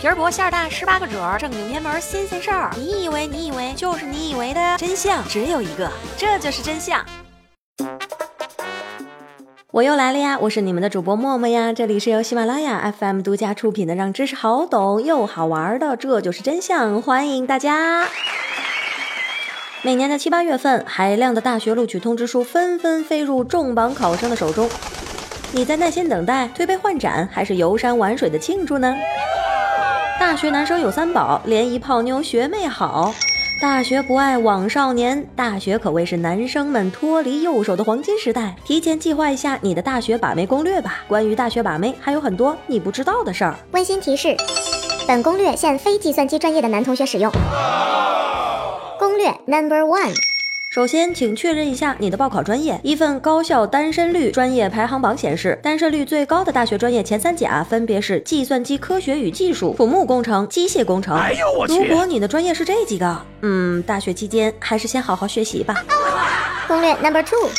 [0.00, 2.70] 皮儿薄馅儿大，十八个褶儿，正经偏门新鲜事儿。
[2.74, 7.04] 你以为你以为就是你以为的真相只有一个，这就是真相。
[9.70, 10.38] 我又来了呀！
[10.40, 18.08] 我是你们的主播默默呀，这里是由喜马拉雅 FM 独家出品的，让知识好懂又好玩的，这就是真相，欢迎大家。
[19.82, 24.66] 每年的七八月份，海量的大学录取通知书纷纷飞入重磅考生的手中。
[25.52, 28.96] 你在耐心等待、推杯换盏，还是游山玩水的庆祝呢？
[30.20, 33.14] 大学男生有三宝：联谊、泡妞、学妹好。
[33.58, 38.54] 大学不爱网少年，大学可谓是男生们脱离右手的黄金时代。
[38.62, 41.02] 提前计划一下你的大学把妹攻略吧。
[41.08, 43.54] 关于大学把妹，还有很多你不知道的事儿。
[43.72, 44.36] 温馨提示：
[45.08, 47.32] 本攻略限非计算机专业的男同学使用。
[48.98, 50.29] 攻略 Number One。
[50.72, 52.78] 首先，请确认一下你的报考专业。
[52.84, 61.16] 一份高校单身率专业排行榜显示，单身率最高的大学专业前三甲分别是计算机科学与技术、土木工程、机械工程。
[61.16, 61.74] 哎呦我去！
[61.74, 65.74] 如果你的专业是这几个，嗯，大学期间还是先好好学习吧。
[66.68, 67.50] 攻略 Number Two。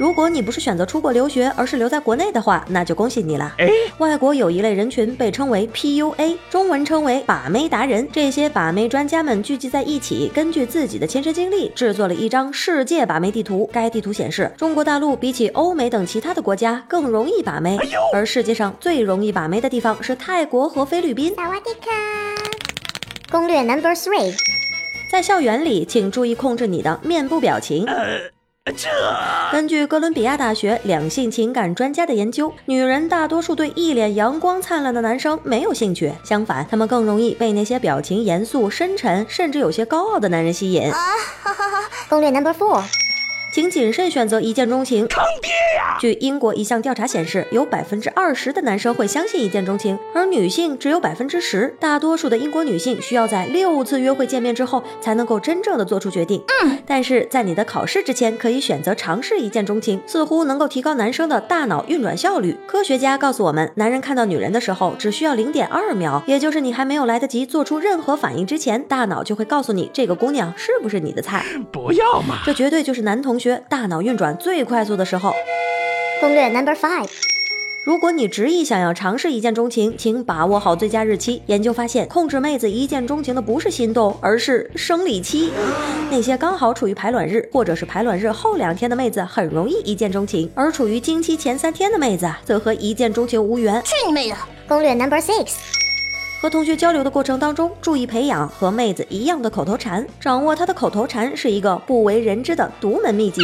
[0.00, 3.54] 如果你不是选择出国留学，而是留在国内的话，那就恭喜你了。
[3.98, 8.08] 外国有一类人群被称为 PUA，中文称为把妹达人。
[8.10, 13.68] 这些把妹专家们聚集在一起，根据自己的亲身经历，制作了一张世界把妹地图。
[13.70, 17.76] 该地图显示，中国大陆比起欧美等其他的国家更容易把妹，
[18.14, 21.34] 而世界上最容易把妹的地方是泰国和菲律宾。
[23.30, 24.34] 攻略 Number Three，
[25.12, 27.84] 在校园里，请注意控制你的面部表情。
[29.50, 40.92] 根据哥伦比亚大学两性情感专家的研究，女人大多数对一脸阳光灿烂的男生没有兴趣，相反，她们更容易被那些表情严肃、深沉，甚至有些高傲的男人吸引。
[42.08, 42.84] 攻略 Number Four。
[43.52, 45.08] 请谨慎选择一见钟情。
[45.08, 45.96] 坑爹呀！
[46.00, 51.74] 据英国一项调查显示，有百分之二十的男生会相信一见钟情，而女性只有百分之十。
[51.80, 56.40] 大多数的英国女性需要在六次约会见面之后才能够真正的做出决定。
[56.62, 62.56] 嗯，但是在你的考试之前，可以选择尝试一见钟情，似乎能够提高男生的大脑运转效率。
[62.68, 71.44] 科学家告诉我们，男人看到女人的时候只需要零点二秒，也就是你还没有来得及做出任何反应之前，大脑就会告诉你这个姑娘是不是你的菜。
[71.72, 72.38] 不要嘛！
[72.46, 73.39] 这绝对就是男同。
[73.40, 75.32] 学大脑运转最快速的时候。
[76.20, 77.08] 攻略 Number Five，
[77.82, 81.40] 如果你执意想要尝试一见钟情，请把握好最佳日期。
[81.46, 85.50] 研究发现，控制妹子一见钟情的不是心动，而是生理期。
[86.10, 93.82] 那些刚好处于排卵日或者是排卵日后两天的妹子，很容易一见钟情；而处于经期前三天的妹子，则和一见钟情无缘。
[93.82, 94.36] 去你妹的！
[94.68, 95.79] 攻略 Number Six。
[96.40, 103.42] 和同学交流的过程当中，注意培养和妹子一样的口头禅，掌握她的口头禅是一个不为人知的独门秘籍。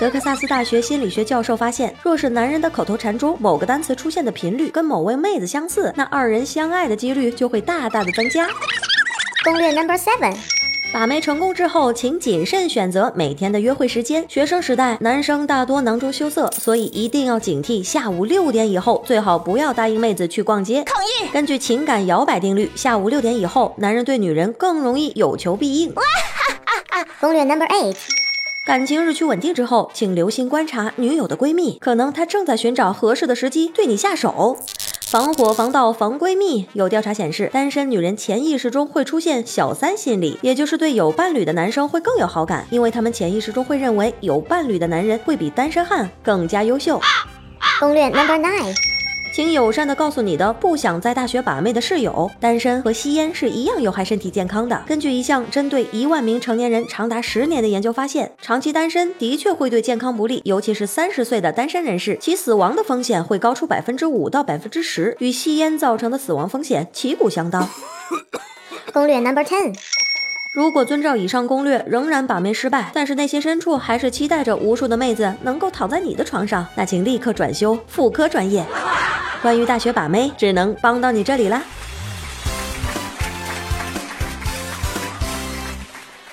[0.00, 8.48] 德克萨斯大学心理学教授发现，若是男人的口头禅中某个单词出现的频率跟某位妹子相似，那二人相爱的几率就会大大的增加。
[9.46, 10.34] 攻略 Number Seven。
[10.92, 14.24] 把妹成功之后，请谨慎选择每天的约会时间。
[14.28, 20.82] 学生时代，男生大多囊中羞涩，所以一定要警惕下午六点以后，最好不要答应妹子去逛街。
[20.82, 21.28] 抗议！
[21.32, 25.94] 根据情感摇摆定律，下午六点以后，男人对女人更容易有求必应。
[27.20, 27.94] 攻略 Number Eight，
[28.66, 34.58] 感情日趋稳定之后，请留心观察女友的闺蜜，可能她正在寻找合适的时机对你下手。
[35.06, 36.66] 防火防盗防闺蜜。
[36.72, 47.00] 有调查显示，单身女人潜意识中会出现小三心理，也就是对有伴侣的男生会更有好感，因为他们潜意识中会认为有伴侣的男人会比单身汉更加优秀。
[47.78, 48.95] 攻略 Number Nine。
[49.36, 54.82] 请友善的告诉你的不想在大学把妹的室友，单身和吸烟是一样有害身体健康的。
[54.86, 67.68] 根据一项针对一万名成年人长达十年的研究发现，长期单身的确会对健康不利，尤其是三十岁的单身人士，其死亡的风险会高出百分之五到百分之十，与吸烟造成的死亡风险旗鼓相当。
[68.94, 69.76] 攻略 Number Ten。
[70.54, 78.64] 如果遵照以上攻略仍然把妹失败，但是内心深处还是期待着无数的妹子能够躺在你的床上，那请立刻转修妇科专业。
[79.42, 81.62] 关于大学把妹，只能帮到你这里啦。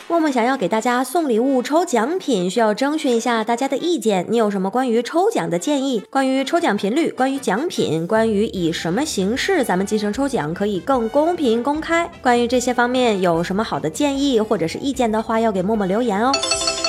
[0.07, 4.27] 默默想要给大家送礼物、抽奖品，需要征询一下大家的意见。
[4.29, 6.03] 你有什么关于抽奖的建议？
[6.11, 7.09] 关于抽奖频率？
[7.09, 8.05] 关于奖品？
[8.05, 12.07] 关于以什么形式咱们进行抽奖可以更公平公开？
[12.21, 16.31] 关于这些方面有什么好的建议或者是意见的话，要给默默留言哦。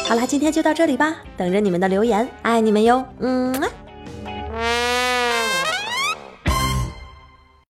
[0.07, 3.55] 好啦，今天就到这里吧，等着你们的留言，爱你们哟，嗯。